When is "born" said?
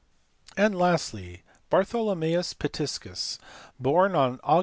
3.79-4.15